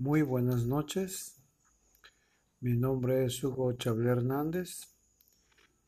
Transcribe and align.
Muy 0.00 0.22
buenas 0.22 0.64
noches. 0.64 1.42
Mi 2.60 2.76
nombre 2.76 3.24
es 3.24 3.42
Hugo 3.42 3.72
Chabler 3.72 4.18
Hernández. 4.18 4.94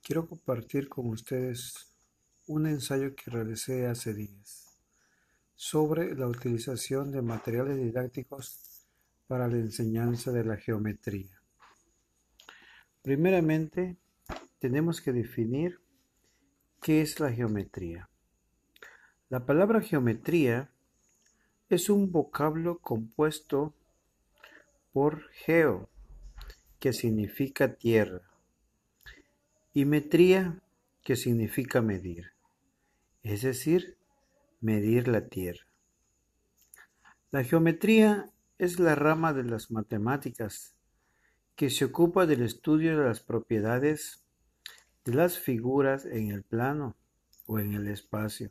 Quiero 0.03 0.27
compartir 0.27 0.89
con 0.89 1.07
ustedes 1.11 1.95
un 2.49 2.67
ensayo 2.67 3.15
que 3.15 3.31
realicé 3.31 3.87
hace 3.87 4.13
días 4.13 4.77
sobre 5.55 6.13
la 6.17 6.27
utilización 6.27 7.13
de 7.13 7.23
materiales 7.23 7.77
didácticos 7.77 8.85
para 9.29 9.47
la 9.47 9.59
enseñanza 9.59 10.33
de 10.33 10.45
la 10.45 10.57
geometría. 10.57 11.41
Primeramente, 13.03 13.97
tenemos 14.59 15.01
que 15.01 15.13
definir 15.13 15.79
qué 16.83 17.01
es 17.01 17.21
la 17.21 17.31
geometría. 17.31 18.09
La 19.29 19.47
palabra 19.47 19.81
geometría 19.81 20.69
es 21.69 21.89
un 21.89 22.11
vocablo 22.11 22.81
compuesto 22.81 23.77
por 24.93 25.29
geo, 25.31 25.89
que 26.79 26.93
significa 26.93 27.75
tierra, 27.75 28.23
y 29.73 29.85
metría, 29.85 30.61
que 31.03 31.17
significa 31.17 31.81
medir, 31.83 32.33
es 33.23 33.43
decir, 33.43 33.97
medir 34.61 35.09
la 35.09 35.29
tierra. 35.29 35.67
La 37.31 37.45
geometría 37.45 38.31
es 38.59 38.79
la 38.79 38.95
rama 38.95 39.33
de 39.33 39.45
las 39.45 39.71
matemáticas 39.71 40.75
que 41.55 41.71
se 41.71 41.85
ocupa 41.85 42.27
del 42.27 42.43
estudio 42.43 42.99
de 42.99 43.05
las 43.05 43.21
propiedades 43.21 44.25
de 45.05 45.15
las 45.15 45.39
figuras 45.39 46.05
en 46.05 46.31
el 46.31 46.43
plano 46.43 46.97
o 47.47 47.59
en 47.59 47.75
el 47.75 47.89
espacio, 47.89 48.51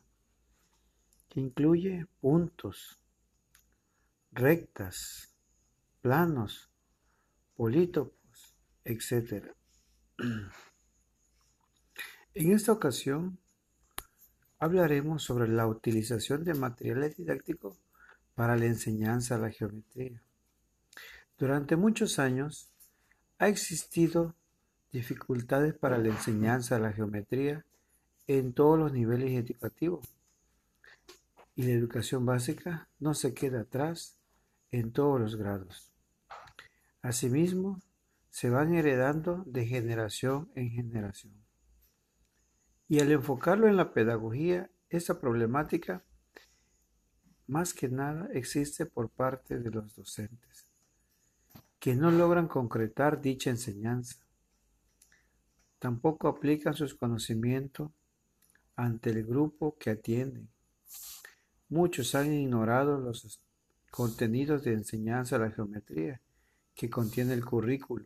que 1.27 1.39
incluye 1.39 2.07
puntos, 2.21 2.99
rectas, 4.31 5.28
planos, 6.01 6.69
polítopos, 7.55 8.55
etc. 8.83 9.53
En 12.35 12.53
esta 12.53 12.71
ocasión 12.71 13.39
hablaremos 14.59 15.23
sobre 15.23 15.47
la 15.49 15.67
utilización 15.67 16.43
de 16.43 16.53
materiales 16.53 17.17
didácticos 17.17 17.81
para 18.35 18.55
la 18.55 18.65
enseñanza 18.65 19.35
de 19.35 19.41
la 19.41 19.51
geometría. 19.51 20.21
Durante 21.37 21.75
muchos 21.75 22.19
años 22.19 22.69
ha 23.39 23.47
existido 23.47 24.35
dificultades 24.91 25.73
para 25.73 25.97
la 25.97 26.09
enseñanza 26.09 26.75
de 26.75 26.81
la 26.81 26.93
geometría 26.93 27.65
en 28.27 28.53
todos 28.53 28.77
los 28.77 28.93
niveles 28.93 29.31
educativos 29.31 30.07
y 31.55 31.63
la 31.63 31.71
educación 31.71 32.25
básica 32.25 32.87
no 32.99 33.13
se 33.13 33.33
queda 33.33 33.61
atrás 33.61 34.17
en 34.71 34.91
todos 34.91 35.19
los 35.19 35.35
grados. 35.35 35.88
Asimismo, 37.01 37.81
se 38.29 38.49
van 38.49 38.73
heredando 38.73 39.43
de 39.45 39.65
generación 39.65 40.51
en 40.55 40.69
generación. 40.69 41.33
Y 42.87 42.99
al 42.99 43.11
enfocarlo 43.11 43.67
en 43.67 43.77
la 43.77 43.93
pedagogía, 43.93 44.69
esta 44.89 45.19
problemática 45.19 46.03
más 47.47 47.73
que 47.73 47.89
nada 47.89 48.29
existe 48.33 48.85
por 48.85 49.09
parte 49.09 49.59
de 49.59 49.71
los 49.71 49.95
docentes, 49.95 50.65
que 51.79 51.95
no 51.95 52.11
logran 52.11 52.47
concretar 52.47 53.21
dicha 53.21 53.49
enseñanza. 53.49 54.17
Tampoco 55.79 56.27
aplican 56.27 56.73
sus 56.73 56.93
conocimientos 56.93 57.91
ante 58.75 59.11
el 59.11 59.25
grupo 59.25 59.77
que 59.77 59.91
atienden. 59.91 60.49
Muchos 61.69 62.13
han 62.15 62.33
ignorado 62.33 62.99
los 62.99 63.41
contenidos 63.89 64.63
de 64.63 64.73
enseñanza 64.73 65.37
de 65.37 65.45
la 65.45 65.51
geometría 65.51 66.21
que 66.79 66.89
contiene 66.89 67.33
el 67.33 67.43
currículo. 67.43 68.05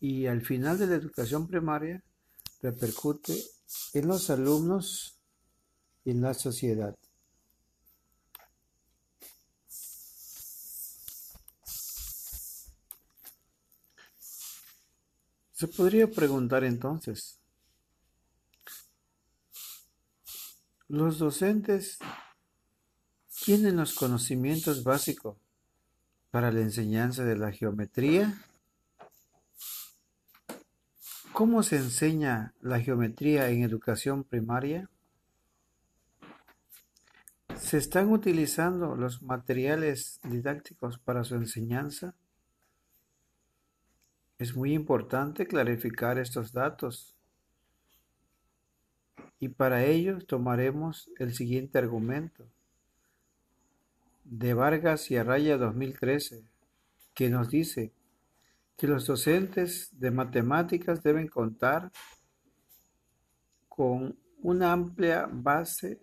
Y 0.00 0.26
al 0.26 0.42
final 0.44 0.76
de 0.76 0.88
la 0.88 0.96
educación 0.96 1.46
primaria 1.46 2.02
repercute 2.60 3.40
en 3.92 4.08
los 4.08 4.28
alumnos 4.28 5.20
y 6.04 6.10
en 6.10 6.20
la 6.20 6.34
sociedad. 6.34 6.96
Se 15.52 15.68
podría 15.68 16.10
preguntar 16.10 16.64
entonces, 16.64 17.38
¿los 20.88 21.18
docentes 21.18 22.00
tienen 23.44 23.76
los 23.76 23.94
conocimientos 23.94 24.82
básicos 24.82 25.41
para 26.32 26.50
la 26.50 26.60
enseñanza 26.60 27.24
de 27.24 27.36
la 27.36 27.52
geometría? 27.52 28.34
¿Cómo 31.34 31.62
se 31.62 31.76
enseña 31.76 32.54
la 32.62 32.80
geometría 32.80 33.50
en 33.50 33.62
educación 33.62 34.24
primaria? 34.24 34.88
¿Se 37.58 37.76
están 37.76 38.10
utilizando 38.10 38.96
los 38.96 39.22
materiales 39.22 40.20
didácticos 40.24 40.98
para 40.98 41.22
su 41.22 41.34
enseñanza? 41.34 42.14
Es 44.38 44.56
muy 44.56 44.72
importante 44.72 45.46
clarificar 45.46 46.18
estos 46.18 46.52
datos 46.52 47.14
y 49.38 49.50
para 49.50 49.84
ello 49.84 50.24
tomaremos 50.24 51.10
el 51.18 51.34
siguiente 51.34 51.76
argumento 51.76 52.46
de 54.24 54.54
Vargas 54.54 55.10
y 55.10 55.16
Arraya 55.16 55.56
2013, 55.58 56.44
que 57.14 57.28
nos 57.28 57.48
dice 57.48 57.92
que 58.76 58.86
los 58.86 59.06
docentes 59.06 59.88
de 59.92 60.10
matemáticas 60.10 61.02
deben 61.02 61.28
contar 61.28 61.90
con 63.68 64.18
una 64.42 64.72
amplia 64.72 65.28
base 65.30 66.00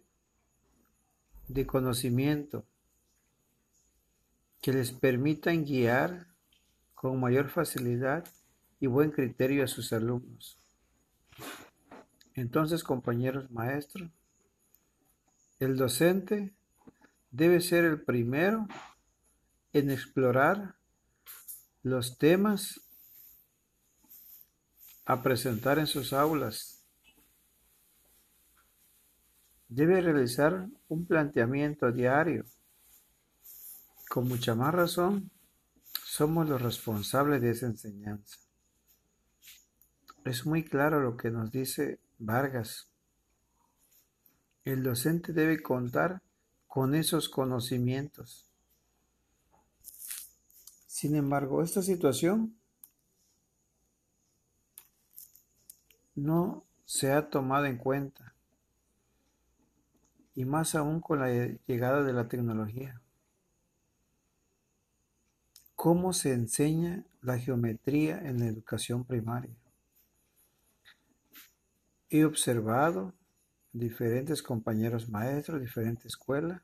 de 1.48 1.66
conocimiento 1.66 2.66
que 4.62 4.74
les 4.74 4.92
permitan 4.92 5.66
guiar 5.66 6.28
con 6.94 7.20
mayor 7.20 7.50
facilidad 7.50 8.26
y 8.80 8.88
buen 8.88 9.12
criterio 9.12 9.64
a 9.64 9.68
sus 9.68 9.94
alumnos. 9.94 10.58
Entonces, 12.34 12.84
compañeros 12.84 13.52
maestros, 13.52 14.10
el 15.60 15.76
docente 15.76 16.54
debe 17.32 17.62
ser 17.62 17.86
el 17.86 18.02
primero 18.02 18.68
en 19.74 19.92
explorar 19.92 20.76
los 21.84 22.18
temas 22.18 22.82
a 25.06 25.22
presentar 25.24 25.80
en 25.80 25.88
sus 25.88 26.14
aulas. 26.14 26.84
Debe 29.68 30.02
realizar 30.02 30.68
un 30.88 31.06
planteamiento 31.06 31.92
diario. 31.92 32.46
Con 34.10 34.28
mucha 34.28 34.56
más 34.56 34.74
razón, 34.74 35.32
somos 36.04 36.50
los 36.50 36.62
responsables 36.62 37.42
de 37.42 37.52
esa 37.52 37.68
enseñanza. 37.68 38.38
Es 40.26 40.46
muy 40.46 40.64
claro 40.64 41.00
lo 41.00 41.16
que 41.16 41.32
nos 41.32 41.52
dice 41.52 42.00
Vargas. 42.18 42.92
El 44.66 44.84
docente 44.84 45.34
debe 45.34 45.62
contar 45.62 46.22
con 46.70 46.94
esos 46.94 47.30
conocimientos. 47.30 48.48
Sin 50.86 51.16
embargo, 51.16 51.64
esta 51.64 51.82
situación 51.82 52.56
no 56.14 56.64
se 56.86 57.12
ha 57.12 57.28
tomado 57.32 57.66
en 57.66 57.78
cuenta, 57.78 58.36
y 60.36 60.46
más 60.46 60.76
aún 60.76 61.02
con 61.02 61.20
la 61.20 61.30
llegada 61.66 62.04
de 62.04 62.14
la 62.14 62.28
tecnología. 62.28 63.02
¿Cómo 65.74 66.14
se 66.14 66.34
enseña 66.34 67.04
la 67.22 67.40
geometría 67.40 68.20
en 68.20 68.40
la 68.40 68.46
educación 68.46 69.06
primaria? 69.06 69.56
He 72.12 72.26
observado 72.26 73.16
diferentes 73.74 74.42
compañeros 74.42 75.10
maestros, 75.10 75.62
diferentes 75.62 76.06
escuelas. 76.06 76.62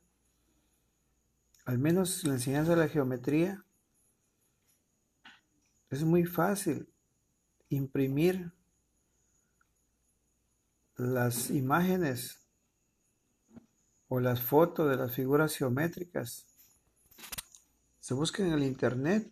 Al 1.65 1.79
menos 1.79 2.23
la 2.23 2.33
enseñanza 2.33 2.71
de 2.71 2.77
la 2.77 2.87
geometría 2.87 3.63
es 5.89 6.03
muy 6.03 6.25
fácil 6.25 6.87
imprimir 7.69 8.51
las 10.97 11.49
imágenes 11.49 12.47
o 14.07 14.19
las 14.19 14.41
fotos 14.41 14.89
de 14.89 14.97
las 14.97 15.11
figuras 15.13 15.55
geométricas. 15.55 16.45
Se 17.99 18.13
busca 18.13 18.45
en 18.45 18.53
el 18.53 18.63
internet, 18.63 19.31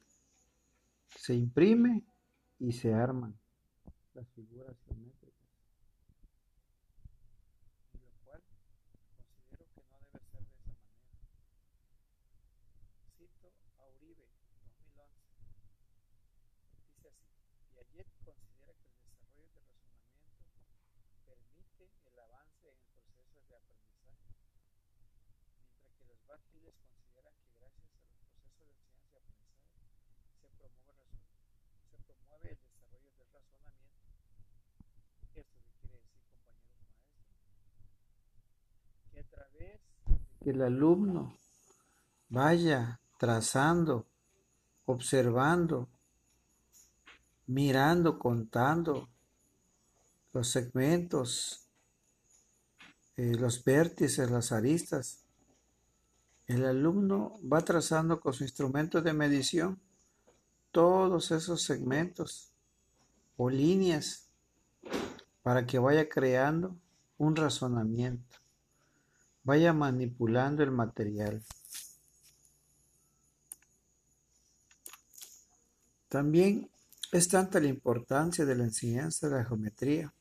se 1.16 1.36
imprime 1.36 2.04
y 2.60 2.74
se 2.74 2.94
arman 2.94 3.38
las 4.14 4.28
figuras 4.30 4.76
geométricas. 4.86 5.24
Piaget 17.74 18.08
considera 18.26 18.74
que 18.74 18.90
el 18.90 18.98
desarrollo 18.98 19.44
del 19.44 19.54
razonamiento 19.54 20.26
permite 21.28 21.92
el 22.10 22.18
avance 22.20 22.70
en 22.70 23.06
el 23.06 23.14
proceso 23.14 23.50
de 23.50 23.58
aprendizaje, 23.58 24.34
mientras 25.62 25.94
que 25.94 26.06
los 26.10 26.20
Bacchides 26.26 26.76
consideran 26.82 27.36
que 27.44 27.54
gracias 27.54 27.90
a 27.94 28.00
los 28.02 28.18
procesos 28.18 29.06
de 29.06 29.22
enseñanza 29.22 29.84
y 30.34 30.46
aprendizaje 30.46 31.12
se 31.90 31.98
promueve, 32.08 32.50
el 32.50 32.58
desarrollo 32.58 33.12
del 33.14 33.30
razonamiento. 33.30 34.10
¿Esto 35.22 35.42
qué 35.46 35.62
quiere 35.70 35.98
decir, 35.98 36.24
compañeros 36.34 36.80
maestros? 36.82 37.64
Que 40.42 40.50
el 40.50 40.62
alumno 40.62 41.38
vaya 42.30 43.00
trazando, 43.18 44.06
observando, 44.86 45.88
mirando, 47.48 48.20
contando 48.20 49.10
los 50.34 50.50
segmentos, 50.50 51.70
eh, 53.16 53.36
los 53.36 53.64
vértices, 53.64 54.30
las 54.30 54.52
aristas. 54.52 55.24
El 56.48 56.66
alumno 56.66 57.40
va 57.42 57.62
trazando 57.62 58.20
con 58.20 58.34
su 58.34 58.44
instrumento 58.44 59.02
de 59.02 59.14
medición 59.14 59.80
todos 60.72 61.32
esos 61.32 61.62
segmentos 61.62 62.52
o 63.38 63.50
líneas 63.50 64.28
para 65.44 65.66
que 65.66 65.78
vaya 65.80 66.10
creando 66.10 66.76
un 67.18 67.36
razonamiento, 67.36 68.38
vaya 69.44 69.74
manipulando 69.74 70.64
el 70.64 70.72
material. 70.72 71.44
También 76.08 76.70
es 77.12 77.28
tanta 77.28 77.60
la 77.60 77.68
importancia 77.68 78.46
de 78.46 78.56
la 78.56 78.64
enseñanza 78.64 79.30
de 79.30 79.38
la 79.38 79.46
geometría 79.46 80.14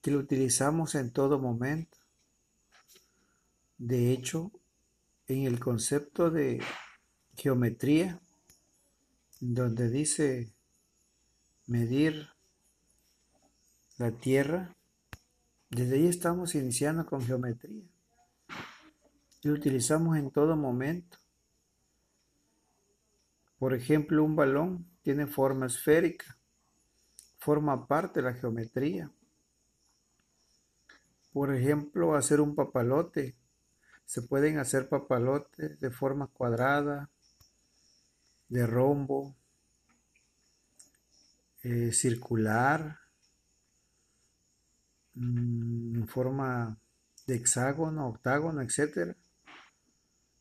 que 0.00 0.10
lo 0.10 0.18
utilizamos 0.18 0.94
en 0.94 1.10
todo 1.12 1.38
momento. 1.38 1.98
De 3.78 4.12
hecho, 4.12 4.50
en 5.28 5.44
el 5.44 5.60
concepto 5.60 6.30
de 6.30 6.60
geometría, 7.36 8.20
donde 9.40 9.90
dice 9.90 10.52
medir 11.66 12.28
la 13.98 14.10
tierra, 14.12 14.76
desde 15.70 15.96
ahí 15.96 16.06
estamos 16.06 16.54
iniciando 16.54 17.06
con 17.06 17.22
geometría. 17.24 17.91
Lo 19.42 19.54
utilizamos 19.54 20.16
en 20.16 20.30
todo 20.30 20.56
momento. 20.56 21.18
Por 23.58 23.74
ejemplo, 23.74 24.24
un 24.24 24.36
balón 24.36 24.86
tiene 25.02 25.26
forma 25.26 25.66
esférica, 25.66 26.38
forma 27.38 27.86
parte 27.86 28.20
de 28.20 28.30
la 28.30 28.34
geometría. 28.34 29.10
Por 31.32 31.54
ejemplo, 31.54 32.14
hacer 32.14 32.40
un 32.40 32.54
papalote. 32.54 33.36
Se 34.04 34.22
pueden 34.22 34.58
hacer 34.58 34.88
papalotes 34.88 35.80
de 35.80 35.90
forma 35.90 36.26
cuadrada, 36.28 37.10
de 38.48 38.66
rombo, 38.66 39.34
eh, 41.62 41.92
circular, 41.92 42.98
mm, 45.14 45.96
en 45.96 46.08
forma 46.08 46.78
de 47.26 47.36
hexágono, 47.36 48.08
octágono, 48.08 48.60
etc. 48.60 49.16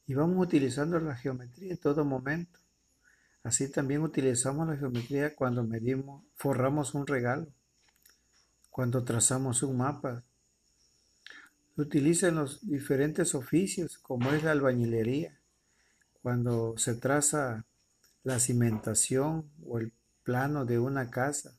Y 0.07 0.13
vamos 0.13 0.45
utilizando 0.45 0.99
la 0.99 1.15
geometría 1.15 1.71
en 1.71 1.77
todo 1.77 2.03
momento. 2.03 2.59
Así 3.43 3.71
también 3.71 4.01
utilizamos 4.01 4.67
la 4.67 4.77
geometría 4.77 5.35
cuando 5.35 5.63
medimos, 5.63 6.23
forramos 6.35 6.93
un 6.93 7.07
regalo, 7.07 7.47
cuando 8.69 9.03
trazamos 9.03 9.63
un 9.63 9.77
mapa. 9.77 10.23
Lo 11.75 11.83
utiliza 11.83 12.27
en 12.27 12.35
los 12.35 12.67
diferentes 12.67 13.33
oficios, 13.33 13.97
como 13.97 14.31
es 14.31 14.43
la 14.43 14.51
albañilería, 14.51 15.39
cuando 16.21 16.77
se 16.77 16.95
traza 16.95 17.65
la 18.23 18.39
cimentación 18.39 19.49
o 19.65 19.79
el 19.79 19.93
plano 20.23 20.65
de 20.65 20.77
una 20.77 21.09
casa, 21.09 21.55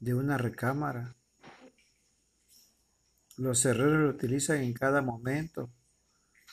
de 0.00 0.14
una 0.14 0.36
recámara. 0.36 1.14
Los 3.36 3.64
herreros 3.64 4.00
lo 4.00 4.10
utilizan 4.10 4.58
en 4.58 4.74
cada 4.74 5.00
momento. 5.00 5.70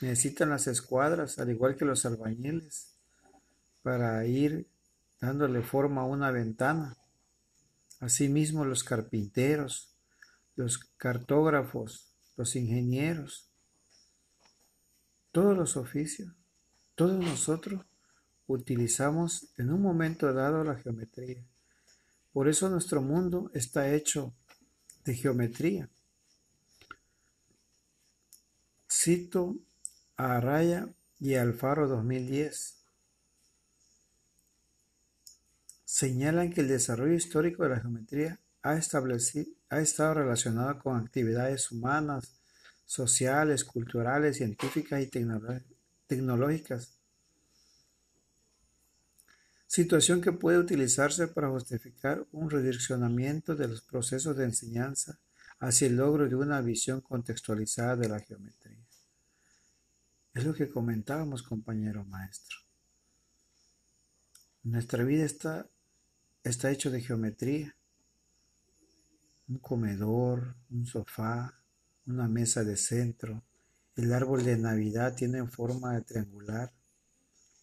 Necesitan 0.02 0.50
las 0.50 0.68
escuadras, 0.68 1.40
al 1.40 1.50
igual 1.50 1.76
que 1.78 1.86
los 1.86 2.06
albañiles 2.06 2.96
para 3.82 4.26
ir 4.26 4.68
dándole 5.22 5.62
forma 5.62 6.02
a 6.02 6.06
una 6.06 6.32
ventana. 6.32 6.98
Asimismo 8.00 8.66
los 8.66 8.84
carpinteros, 8.84 9.96
los 10.56 10.80
cartógrafos, 10.98 12.14
los 12.36 12.56
ingenieros, 12.56 13.50
todos 15.32 15.56
los 15.58 15.78
oficios, 15.78 16.34
todos 16.96 17.24
nosotros 17.24 17.86
utilizamos 18.48 19.50
en 19.58 19.72
un 19.72 19.82
momento 19.82 20.32
dado 20.34 20.64
la 20.64 20.76
geometría. 20.76 21.44
Por 22.34 22.48
eso 22.48 22.70
nuestro 22.70 23.02
mundo 23.02 23.50
está 23.54 23.94
hecho 23.94 24.34
de 25.04 25.14
geometría. 25.16 25.90
Cito 28.90 29.56
a 30.18 30.38
Araya 30.38 30.90
y 31.20 31.36
Alfaro 31.36 31.88
2010. 31.88 32.76
señalan 35.96 36.52
que 36.52 36.60
el 36.60 36.68
desarrollo 36.68 37.14
histórico 37.14 37.64
de 37.64 37.70
la 37.70 37.80
geometría 37.80 38.38
ha, 38.64 38.72
ha 38.72 39.80
estado 39.80 40.14
relacionado 40.14 40.80
con 40.80 40.98
actividades 41.00 41.72
humanas, 41.72 42.36
sociales, 42.86 43.64
culturales, 43.64 44.36
científicas 44.36 45.02
y 45.02 45.10
tecnológicas. 46.06 46.98
Situación 49.68 50.20
que 50.20 50.34
puede 50.34 50.58
utilizarse 50.58 51.30
para 51.30 51.50
justificar 51.50 52.26
un 52.34 52.50
redireccionamiento 52.50 53.56
de 53.56 53.70
los 53.70 53.82
procesos 53.82 54.36
de 54.36 54.44
enseñanza 54.44 55.18
hacia 55.60 55.88
el 55.88 55.96
logro 55.96 56.28
de 56.28 56.36
una 56.36 56.60
visión 56.60 57.00
contextualizada 57.00 57.96
de 57.96 58.10
la 58.10 58.20
geometría. 58.20 58.85
Es 60.36 60.44
lo 60.44 60.54
que 60.54 60.70
comentábamos, 60.70 61.44
compañero 61.44 62.04
maestro. 62.04 62.58
Nuestra 64.64 65.06
vida 65.06 65.24
está 65.24 65.70
está 66.44 66.72
hecho 66.72 66.92
de 66.92 67.02
geometría. 67.02 67.76
Un 69.48 69.60
comedor, 69.60 70.58
un 70.70 70.86
sofá, 70.86 71.54
una 72.06 72.28
mesa 72.28 72.66
de 72.66 72.76
centro. 72.76 73.44
El 73.96 74.12
árbol 74.12 74.44
de 74.44 74.58
Navidad 74.58 75.16
tiene 75.16 75.48
forma 75.48 75.94
de 75.94 76.02
triangular. 76.02 76.74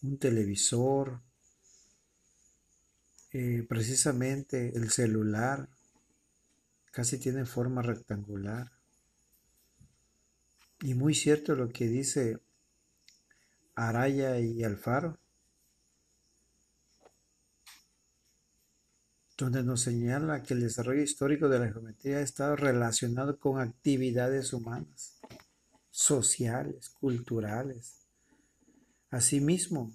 Un 0.02 0.19
televisor. 0.19 1.21
Eh, 3.33 3.67
precisamente 3.69 4.75
el 4.75 4.91
celular 4.91 5.69
casi 6.91 7.19
tiene 7.19 7.45
forma 7.45 7.83
rectangular. 7.83 8.73
Y 10.81 10.95
muy 10.95 11.14
cierto 11.14 11.55
lo 11.55 11.69
que 11.69 11.87
dice 11.87 12.41
Araya 13.75 14.38
y 14.38 14.62
Alfaro. 14.64 15.19
donde 19.43 19.62
nos 19.64 19.81
señala 19.81 20.43
que 20.43 20.55
el 20.55 20.61
desarrollo 20.61 21.02
histórico 21.02 21.49
de 21.49 21.59
la 21.59 21.73
geometría 21.73 22.19
ha 22.19 22.21
estado 22.21 22.55
relacionado 22.55 23.38
con 23.38 23.61
actividades 23.61 24.52
humanas, 24.52 25.19
sociales, 25.91 26.91
culturales. 26.91 27.97
Asimismo, 29.11 29.93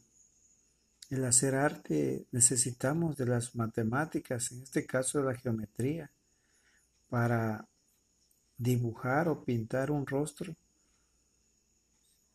el 1.10 1.24
hacer 1.24 1.56
arte 1.56 2.26
necesitamos 2.32 3.16
de 3.16 3.26
las 3.26 3.56
matemáticas, 3.56 4.52
en 4.52 4.64
este 4.64 4.86
caso 4.86 5.20
de 5.20 5.26
la 5.26 5.36
geometría, 5.36 6.12
para 7.10 7.66
dibujar 8.58 9.30
o 9.30 9.44
pintar 9.44 9.92
un 9.92 10.06
rostro. 10.06 10.54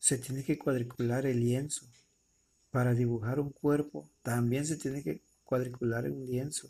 Se 0.03 0.17
tiene 0.17 0.43
que 0.43 0.57
cuadricular 0.57 1.25
el 1.25 1.39
lienzo. 1.39 1.85
Para 2.71 2.93
dibujar 2.93 3.39
un 3.39 3.51
cuerpo 3.51 4.09
también 4.21 4.65
se 4.65 4.75
tiene 4.75 5.01
que 5.01 5.21
cuadricular 5.45 6.09
un 6.09 6.25
lienzo 6.25 6.69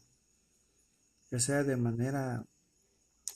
ya 1.33 1.39
sea 1.39 1.63
de 1.63 1.75
manera 1.75 2.45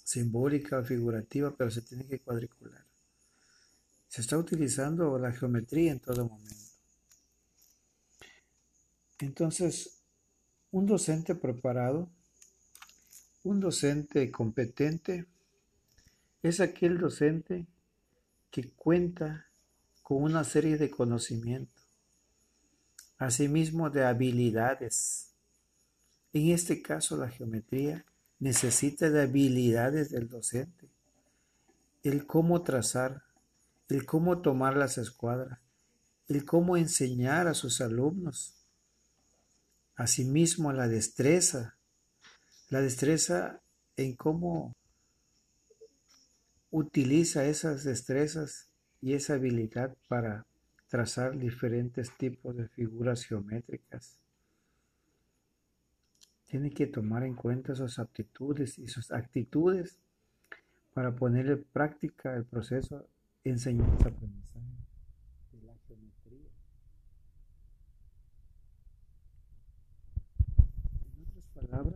simbólica 0.04 0.77
o 0.77 0.84
figurativa, 0.84 1.56
pero 1.58 1.72
se 1.72 1.82
tiene 1.82 2.06
que 2.06 2.20
cuadricular. 2.20 2.86
Se 4.08 4.22
está 4.22 4.38
utilizando 4.38 5.18
la 5.18 5.32
geometría 5.32 5.94
en 5.94 6.00
todo 6.00 6.30
momento. 6.30 6.63
Entonces, 9.18 9.98
un 10.70 10.86
docente 10.86 11.34
preparado, 11.34 12.08
un 13.44 13.60
docente 13.60 14.30
competente, 14.30 15.25
es 16.44 16.60
aquel 16.60 17.00
docente 17.00 17.66
que 18.51 18.70
cuenta 18.70 19.47
con 20.07 20.23
una 20.23 20.45
serie 20.45 20.77
de 20.77 20.89
conocimientos, 20.89 21.85
asimismo 23.17 23.89
de 23.89 24.05
habilidades 24.05 25.35
En 26.31 26.51
este 26.51 26.81
caso, 26.81 27.17
la 27.17 27.27
geometría 27.27 28.05
necesita 28.39 29.09
de 29.09 29.23
habilidades 29.23 30.09
del 30.09 30.29
docente. 30.29 30.89
El 32.03 32.25
cómo 32.25 32.63
trazar, 32.63 33.23
el 33.89 34.05
cómo 34.05 34.39
tomar 34.39 34.77
las 34.77 34.97
escuadras, 34.97 35.59
el 36.29 36.45
cómo 36.45 36.77
enseñar 36.77 37.47
a 37.47 37.53
sus 37.53 37.81
alumnos. 37.81 38.55
Asimismo, 39.97 40.71
la 40.71 40.87
destreza, 40.87 41.75
la 42.69 42.79
destreza 42.79 43.59
en 43.97 44.15
cómo 44.15 44.73
utiliza 46.71 47.43
esas 47.43 47.83
destrezas 47.83 48.66
y 49.01 49.13
esa 49.13 49.34
habilidad 49.36 49.96
para 50.08 50.46
trazar 50.88 51.38
diferentes 51.38 52.16
tipos 52.18 52.56
de 52.56 52.68
figuras 52.68 53.25
geométricas. 53.25 54.20
Tiene 56.46 56.72
que 56.72 56.88
tomar 56.88 57.24
en 57.24 57.36
cuenta 57.36 57.75
sus 57.75 58.00
aptitudes 58.00 58.80
y 58.80 58.88
sus 58.88 59.12
actitudes 59.12 60.00
para 60.94 61.16
poner 61.16 61.48
en 61.48 61.63
práctica 61.63 62.36
el 62.36 62.46
proceso 62.46 63.08
enseñanza-aprendizaje 63.44 64.66
de 65.51 65.62
la 65.63 65.75
geometría. 65.88 66.50
En 71.06 71.22
otras 71.22 71.46
palabras, 71.54 71.96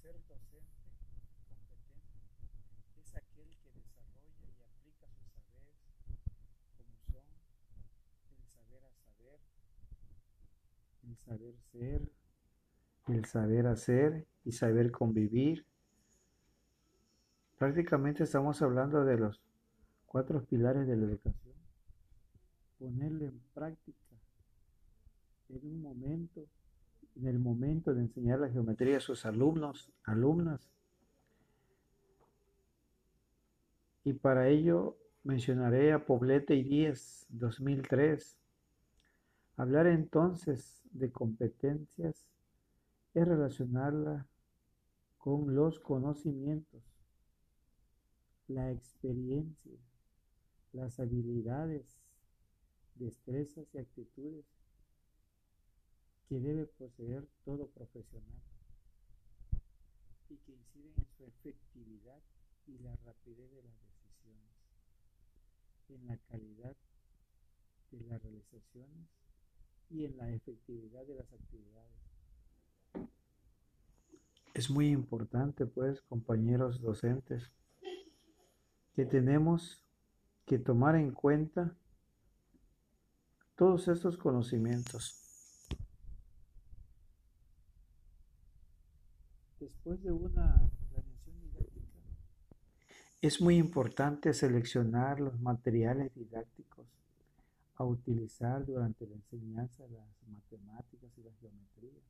ser 0.00 0.14
docente 0.28 0.78
competente 0.88 1.98
es 3.02 3.14
aquel 3.14 3.48
que 3.62 3.70
desarrolla 3.76 4.48
y 4.56 4.62
aplica 4.62 5.06
sus 5.12 5.28
saberes 5.34 5.76
como 6.78 6.96
son 7.04 7.22
el 8.32 8.46
saber 8.48 8.84
a 8.84 8.92
saber, 8.96 9.40
el 11.26 11.38
saber 11.38 11.54
ser, 11.72 12.12
el 13.08 13.24
saber 13.24 13.66
hacer 13.66 14.26
y 14.44 14.52
saber 14.52 14.90
convivir. 14.90 15.66
Prácticamente 17.58 18.24
estamos 18.24 18.62
hablando 18.62 19.04
de 19.04 19.18
los 19.18 19.40
cuatro 20.06 20.44
pilares 20.44 20.86
de 20.86 20.96
la 20.96 21.06
educación. 21.06 21.54
Ponerle 22.78 23.26
en 23.26 23.40
práctica 23.52 24.08
en 25.48 25.66
un 25.66 25.82
momento, 25.82 26.46
en 27.16 27.26
el 27.26 27.38
momento 27.38 27.94
de 27.94 28.02
enseñar 28.02 28.38
la 28.40 28.50
geometría 28.50 28.98
a 28.98 29.00
sus 29.00 29.24
alumnos, 29.26 29.90
alumnas. 30.04 30.70
Y 34.04 34.12
para 34.12 34.48
ello 34.48 34.96
mencionaré 35.24 35.92
a 35.92 36.06
Poblete 36.06 36.54
y 36.54 36.62
Díez, 36.62 37.26
2003. 37.30 38.36
Hablar 39.56 39.86
entonces 39.86 40.82
de 40.92 41.10
competencias 41.10 42.26
es 43.14 43.28
relacionarla 43.28 44.26
con 45.18 45.54
los 45.54 45.78
conocimientos, 45.80 46.82
la 48.46 48.70
experiencia, 48.70 49.78
las 50.72 51.00
habilidades, 51.00 51.98
destrezas 52.94 53.66
y 53.74 53.78
actitudes 53.78 54.46
que 56.28 56.40
debe 56.40 56.66
poseer 56.66 57.26
todo 57.44 57.68
profesional 57.68 58.42
y 60.28 60.36
que 60.36 60.52
inciden 60.52 60.92
en 60.96 61.06
su 61.16 61.24
efectividad 61.24 62.22
y 62.66 62.78
la 62.78 62.94
rapidez 62.96 63.50
de 63.50 63.62
las 63.62 63.80
decisiones, 63.80 64.52
en 65.88 66.06
la 66.06 66.18
calidad 66.18 66.76
de 67.90 68.00
las 68.02 68.22
realizaciones 68.22 69.08
y 69.90 70.04
en 70.04 70.16
la 70.16 70.30
efectividad 70.30 71.04
de 71.06 71.14
las 71.14 71.32
actividades. 71.32 71.92
Es 74.54 74.70
muy 74.70 74.88
importante, 74.88 75.66
pues, 75.66 76.00
compañeros 76.02 76.80
docentes, 76.80 77.52
que 78.94 79.06
tenemos 79.06 79.84
que 80.44 80.58
tomar 80.58 80.96
en 80.96 81.12
cuenta 81.12 81.76
todos 83.54 83.88
estos 83.88 84.16
conocimientos. 84.16 85.24
Después 89.60 90.02
de 90.02 90.12
una 90.12 90.70
planeación 90.90 91.40
didáctica, 91.40 92.00
es 93.20 93.40
muy 93.40 93.56
importante 93.56 94.32
seleccionar 94.34 95.20
los 95.20 95.38
materiales 95.40 96.14
didácticos 96.14 96.97
a 97.78 97.84
utilizar 97.84 98.66
durante 98.66 99.06
la 99.06 99.14
enseñanza 99.14 99.86
de 99.86 99.96
las 99.96 100.22
matemáticas 100.26 101.16
y 101.16 101.22
la 101.22 101.32
geometría. 101.40 102.02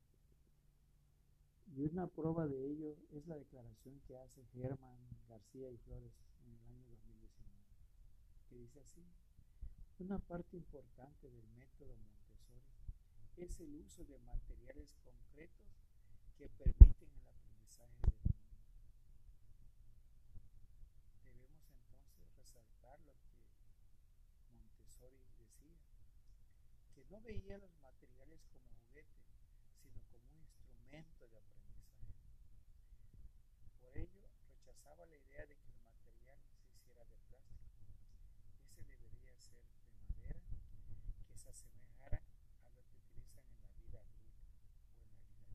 Y 1.77 1.83
una 1.83 2.07
prueba 2.07 2.47
de 2.47 2.71
ello 2.71 2.97
es 3.13 3.27
la 3.27 3.37
declaración 3.37 4.01
que 4.07 4.17
hace 4.17 4.43
Germán 4.55 4.99
García 5.29 5.71
y 5.71 5.77
Flores 5.79 6.13
en 6.45 6.53
el 6.53 6.65
año 6.65 6.85
2019, 6.89 7.53
que 8.49 8.57
dice 8.57 8.81
así, 8.81 9.05
una 9.99 10.19
parte 10.21 10.57
importante 10.57 11.29
del 11.29 11.47
método 11.59 11.97
Montessori 11.97 12.71
es 13.37 13.59
el 13.61 13.75
uso 13.75 14.05
de 14.05 14.17
materiales 14.21 14.95
concretos 15.05 15.85
que 16.39 16.49
permiten 16.49 17.11
aprendizaje 17.27 17.99
del 18.07 18.23
niño. 18.23 18.47
Debemos 21.19 21.51
entonces 21.51 22.31
resaltar 22.39 23.01
lo 23.03 23.13
que 23.19 23.35
Montessori 24.55 25.19
decía, 25.39 25.75
que 26.79 26.95
no 27.11 27.21
veía 27.23 27.57
los 27.59 27.75
materiales 27.81 28.41
como 28.53 28.69
juguete, 28.81 29.17
sino 29.81 30.01
como 30.13 30.29
un 30.31 30.41
instrumento 30.41 31.27
de 31.29 31.39
aprendizaje. 31.39 32.05
Por 33.81 33.97
ello, 33.97 34.29
rechazaba 34.47 35.07
la 35.07 35.17
idea 35.17 35.47
de 35.47 35.57
que 35.57 35.71
el 35.71 35.81
material 35.83 36.39
se 36.45 36.67
hiciera 36.69 37.05
de 37.05 37.17
plástico. 37.29 37.73
Ese 38.69 38.85
debería 38.85 39.37
ser 39.39 39.65
de 39.89 39.97
madera 39.97 40.43
que 41.29 41.39
se 41.39 41.49
asemejara 41.49 42.23
a 42.65 42.71
lo 42.71 42.85
que 42.85 42.97
utilizan 42.97 43.45
en 43.45 43.65
la 43.65 43.73
vida 43.81 44.01
adulta 44.01 44.45
o 44.53 45.11
en 45.11 45.31
la 45.31 45.39
vida 45.39 45.55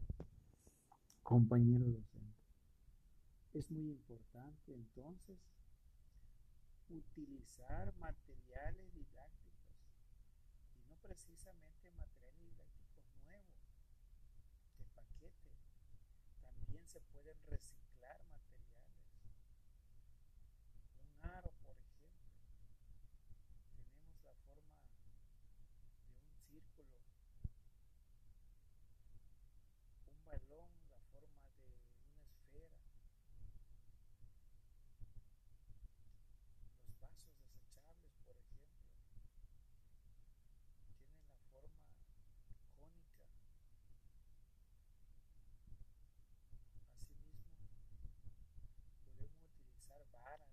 diaria. 0.00 0.42
Compañero 1.22 1.84
docente, 1.84 2.44
es 3.52 3.70
muy 3.70 3.90
importante 3.90 4.72
entonces 4.72 5.38
utilizar 6.88 7.94
materiales 7.96 8.92
didácticos 8.94 9.43
precisamente 11.04 11.90
materiales 11.92 12.40
didácticos 12.40 13.04
nuevos 13.22 13.60
de 14.78 14.84
paquete. 14.94 15.52
También 16.42 16.86
se 16.88 17.00
pueden 17.00 17.36
reciclar 17.46 18.24
materiales. 18.30 18.64
Un 21.04 21.30
aro, 21.30 21.52
por 21.62 21.76
ejemplo, 21.76 22.08
tenemos 23.84 24.24
la 24.24 24.32
forma 24.46 24.80
de 24.80 25.04
un 26.16 26.32
círculo, 26.48 26.96
un 30.10 30.24
balón, 30.24 30.70
la 30.88 30.98
forma 31.12 31.44
de 31.44 31.60
una 32.16 32.32
esfera. 32.32 32.80
Los 36.86 36.98
vasos 36.98 37.28
desechables, 37.44 38.16
por 38.24 38.36
ejemplo, 38.36 38.74
tienen 40.74 41.26
la 41.26 41.36
forma 41.52 41.84
cónica. 42.78 43.24
Asimismo, 47.54 49.18
podemos 49.18 49.46
utilizar 49.54 50.00
varas 50.10 50.50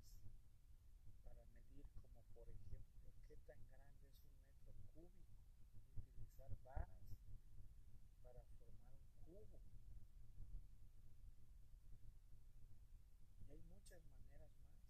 para 1.24 1.44
medir, 1.46 1.86
como 2.04 2.22
por 2.34 2.48
ejemplo, 2.50 3.06
qué 3.28 3.36
tan 3.48 3.58
grande 3.72 4.02
es 4.04 4.24
un 4.24 4.40
metro 4.44 4.74
cúbico 4.94 5.36
y 5.74 6.00
utilizar 6.00 6.52
varas 6.64 6.90
para 8.24 8.42
formar 8.44 8.88
un 8.96 9.10
cubo. 9.26 9.60
Y 13.40 13.52
hay 13.52 13.60
muchas 13.74 14.04
maneras 14.06 14.52
más. 14.68 14.82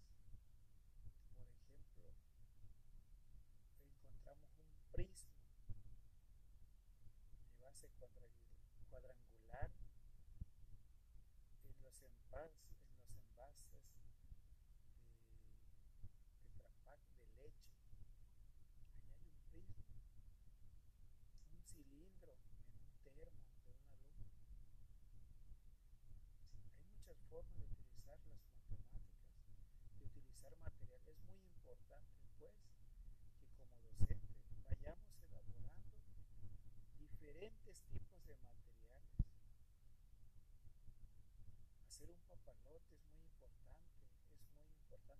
Por 2.00 2.10
ejemplo, 2.10 2.58
encontramos 3.90 4.50
un 4.66 4.76
prisma 4.92 5.40
de 7.44 7.64
base 7.64 7.88
cuadrangular 7.98 9.70
en 12.32 12.71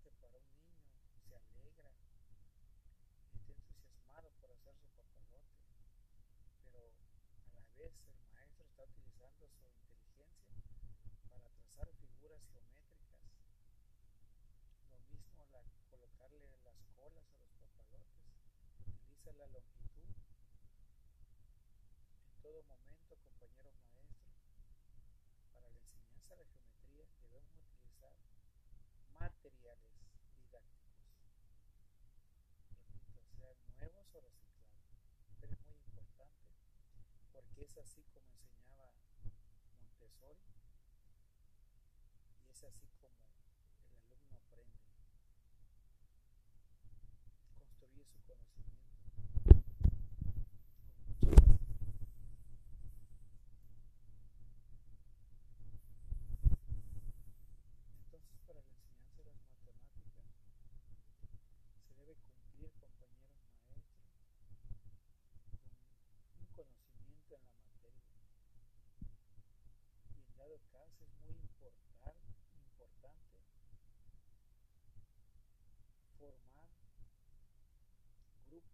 importante 0.02 0.26
para 0.26 0.34
un 0.34 0.66
niño, 0.66 0.90
se 1.22 1.36
alegra, 1.38 1.94
está 3.38 3.52
entusiasmado 3.54 4.30
por 4.40 4.50
hacer 4.50 4.74
su 4.82 4.90
papalote, 4.98 5.46
pero 6.64 6.90
a 7.46 7.60
la 7.60 7.62
vez 7.78 7.94
el 8.10 8.18
maestro 8.26 8.64
está 8.66 8.82
utilizando 8.82 9.46
su 9.46 9.62
inteligencia 9.62 10.26
para 11.30 11.46
trazar 11.54 11.86
figuras 12.02 12.42
geométricas. 12.50 13.14
Lo 14.90 14.98
mismo 15.06 15.46
la, 15.54 15.62
colocarle 15.86 16.50
las 16.66 16.82
colas 16.98 17.26
a 17.30 17.60
los 17.62 17.70
papalotes, 17.70 18.26
utiliza 18.90 19.30
la 19.38 19.46
longitud 19.54 20.10
en 22.26 22.42
todo 22.42 22.58
momento, 22.66 23.14
compañeros 23.22 23.78
maestros, 23.86 24.34
para 25.54 25.70
la 25.70 25.78
enseñanza 25.78 26.34
de 26.34 26.42
geometría 26.42 26.61
es 37.72 37.78
así 37.78 38.04
como 38.12 38.28
enseñaba 38.36 38.92
Montessori 39.80 40.44
y 42.44 42.50
es 42.50 42.64
así 42.64 42.88
como 43.00 43.16
el 43.88 43.96
alumno 43.96 44.36
aprende. 44.36 44.76
Construye 47.56 48.04
su 48.04 48.20
conocimiento. 48.28 48.92
Entonces, 58.04 58.38
para 58.46 58.60
la 58.60 58.68
enseñanza 58.68 59.16
de 59.16 59.32
las 59.32 59.40
matemáticas 59.48 60.12
se 61.88 62.04
debe 62.04 62.16
cumplir, 62.20 62.70
compañeros 62.80 63.32
maestros, 63.32 63.72
con 66.54 66.66
un 66.68 67.22
conocimiento 67.24 67.34
en 67.34 67.42
la 67.42 67.54
materia. 67.56 68.02
Y 70.12 70.20
en 70.20 70.36
dado 70.36 70.58
caso 70.70 71.04
es 71.04 71.14
muy 71.24 71.34
importante, 71.40 72.36
importante 72.76 73.40
formar 76.18 76.68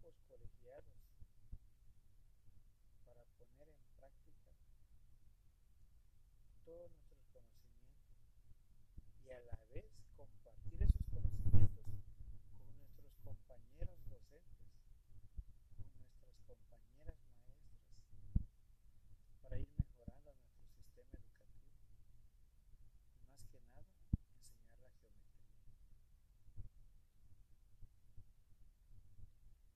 grupos 0.09 0.25
colegiados 0.27 0.85
para 3.05 3.23
poner 3.37 3.69
en 3.69 3.77
práctica 3.99 4.41
todos 6.65 6.91
nuestros 7.05 7.45
conocimientos 7.53 8.49
y 9.23 9.29
a 9.29 9.39
la 9.41 9.57
vez 9.69 9.85
compartir 10.17 10.81
esos 10.81 11.05
conocimientos 11.13 11.85
con 11.85 13.05
nuestros 13.05 13.37
compañeros 13.45 13.99
docentes, 14.09 14.65
con 16.17 16.25
nuestras 16.25 16.57
compañeras 16.57 17.17
maestras, 17.29 17.77
para 19.43 19.59
ir 19.59 19.69
mejorando 19.77 20.33
nuestro 20.33 21.05
sistema 21.05 21.53
educativo 21.53 22.09
y 23.13 23.29
más 23.29 23.45
que 23.45 23.61
nada 23.61 23.85
enseñar 24.33 24.81
la 24.81 24.89
geometría. 24.89 25.49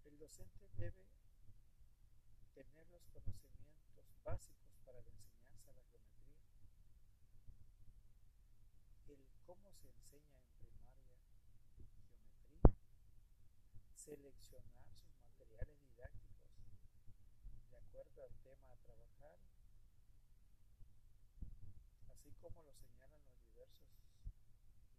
El 0.06 0.20
docente 0.20 0.70
debe 0.78 1.08
tener 2.54 2.88
los 2.92 3.02
conocimientos 3.14 4.06
básicos 4.24 4.78
para 4.86 5.02
la 5.02 5.10
enseñanza 5.10 5.70
de 5.70 5.74
la 5.74 5.84
geometría. 5.90 6.38
El 9.08 9.26
cómo 9.46 9.72
se 9.74 9.88
enseña 9.88 10.38
en 10.38 10.54
primaria 10.54 11.08
geometría, 11.76 12.62
seleccionar 14.04 14.84
sus 15.00 15.16
materiales 15.24 15.80
didácticos 15.88 16.44
de 17.72 17.78
acuerdo 17.78 18.24
al 18.24 18.36
tema 18.44 18.68
a 18.68 18.78
trabajar, 18.84 19.40
así 22.12 22.34
como 22.42 22.64
lo 22.64 22.74
señalan 22.74 23.24
los 23.24 23.40
diversos, 23.48 23.96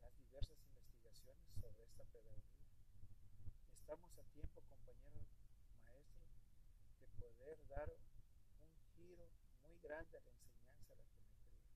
las 0.00 0.16
diversas 0.16 0.56
investigaciones 0.64 1.52
sobre 1.60 1.84
esta 1.84 2.04
pedagogía. 2.04 2.72
Estamos 3.76 4.08
a 4.16 4.24
tiempo, 4.32 4.62
compañeros 4.72 5.28
maestros, 5.84 6.32
de 6.98 7.08
poder 7.20 7.58
dar 7.68 7.92
un 8.56 8.72
giro 8.96 9.28
muy 9.68 9.76
grande 9.80 10.16
a 10.16 10.20
la 10.22 10.30
enseñanza 10.32 10.88
de 10.88 10.96
la 10.96 11.04
geometría, 11.12 11.68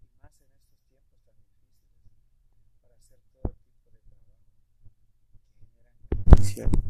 y 0.00 0.16
más 0.24 0.32
en 0.40 0.48
estos 0.56 0.80
tiempos 0.88 1.20
tan 1.20 1.36
difíciles 1.36 2.00
para 2.80 2.94
hacer 2.96 3.20
todo 3.28 3.49
Yeah. 6.56 6.89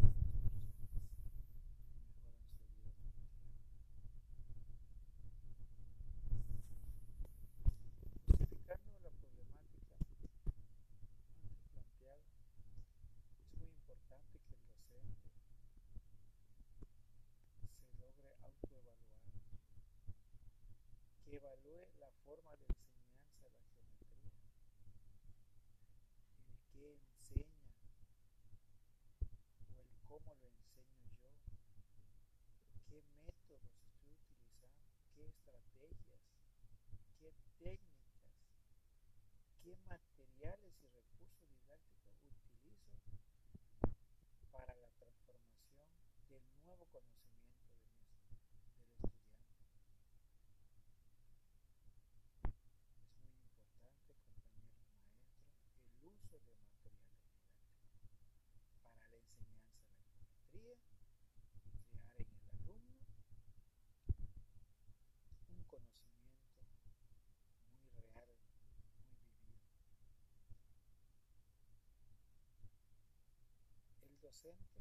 El 74.31 74.37
docente 74.37 74.79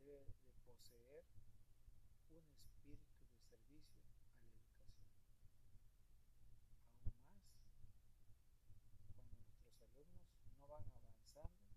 debe 0.00 0.24
de 0.24 0.56
poseer 0.64 1.22
un 2.32 2.40
espíritu 2.48 3.12
de 3.20 3.36
servicio 3.44 4.00
a 4.00 4.40
la 4.40 4.48
educación. 4.48 5.04
Aún 7.04 7.36
más 7.36 7.60
cuando 8.24 9.20
nuestros 9.20 9.76
alumnos 9.84 10.32
no 10.56 10.66
van 10.66 10.86
avanzando 10.96 11.76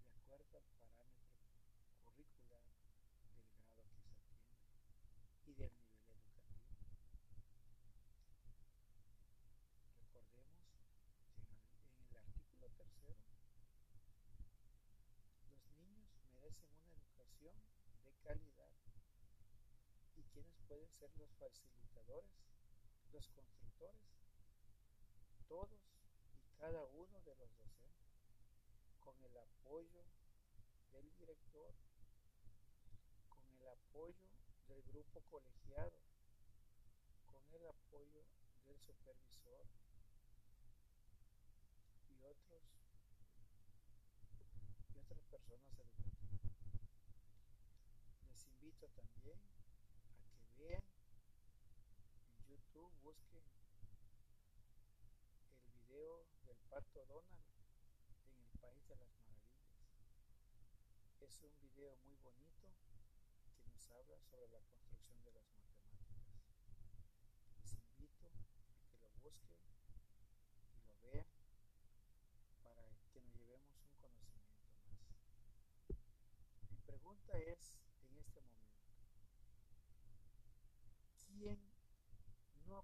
de 0.00 0.08
acuerdo 0.16 0.64
al 0.80 0.88
parámetro 0.96 1.36
curricular 2.00 2.64
del 2.64 3.12
grado 3.28 3.44
que 3.52 3.68
se 3.68 3.82
atiende 3.84 4.24
y 5.44 5.52
del 5.60 5.76
nivel 5.76 6.24
educativo. 6.24 6.88
Recordemos 10.00 10.56
que 10.72 10.88
en 10.88 11.04
el, 11.04 11.68
en 11.92 12.08
el 12.08 12.16
artículo 12.16 12.66
tercero 12.80 13.20
los 15.54 15.78
niños 15.78 16.10
merecen 16.32 16.70
una 16.82 16.94
educación 16.94 17.54
de 18.04 18.12
calidad. 18.22 18.72
¿Y 20.16 20.22
quiénes 20.32 20.63
pueden 20.74 20.90
ser 20.90 21.10
los 21.18 21.30
facilitadores, 21.36 22.34
los 23.12 23.28
constructores? 23.28 23.94
Todos 25.46 25.70
y 26.42 26.50
cada 26.58 26.84
uno 26.86 27.20
de 27.20 27.36
los 27.36 27.56
docentes, 27.56 28.10
con 28.98 29.14
el 29.22 29.38
apoyo 29.38 30.02
del 30.90 31.14
director, 31.14 31.72
con 33.28 33.46
el 33.54 33.68
apoyo 33.68 34.26
del 34.66 34.82
grupo 34.82 35.20
colegiado, 35.30 35.92
con 37.24 37.44
el 37.54 37.66
apoyo 37.68 38.24
del 38.66 38.80
supervisor 38.80 39.66
y 42.10 42.24
otros 42.24 42.62
y 44.90 44.98
otras 44.98 45.22
personas 45.30 45.78
educativas. 45.78 46.34
Les 48.28 48.46
invito 48.48 48.88
también 48.88 49.38
a 49.38 49.64
que 50.56 50.64
vean 50.64 50.82
en 52.48 52.63
YouTube, 52.74 53.14
el 55.62 55.86
video 55.86 56.26
del 56.44 56.56
pato 56.68 57.06
Donald 57.06 57.46
en 58.34 58.46
el 58.46 58.58
País 58.58 58.88
de 58.88 58.96
las 58.96 59.08
Maravillas. 59.14 59.70
Es 61.20 61.42
un 61.44 61.56
video 61.60 61.96
muy 62.04 62.16
bonito 62.16 62.74
que 63.54 63.70
nos 63.70 63.90
habla 63.90 64.18
sobre 64.18 64.48
la 64.48 64.58
construcción 64.58 65.22
de 65.22 65.30
las 65.30 65.46
matemáticas. 65.54 66.26
Les 67.58 67.74
invito 67.78 68.26
a 68.26 68.82
que 68.90 68.98
lo 68.98 69.10
busquen 69.22 69.73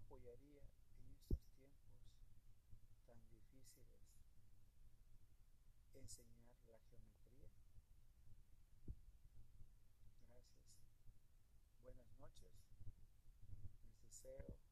apoyaría 0.00 0.64
en 0.96 1.10
estos 1.12 1.38
tiempos 1.56 2.00
tan 3.06 3.20
difíciles 3.28 4.00
enseñar 5.94 6.48
la 6.68 6.78
geometría? 6.88 7.50
Gracias. 10.28 10.70
Buenas 11.82 12.10
noches. 12.18 12.56
Les 13.84 14.00
deseo 14.00 14.69